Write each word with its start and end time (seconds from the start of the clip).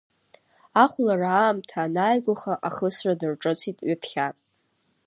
Ахәлара 0.83 1.27
аамҭа 1.35 1.77
анааигәаха 1.85 2.53
ахысра 2.67 3.13
дырҿыцит 3.19 3.77
ҩаԥхьа. 3.87 4.27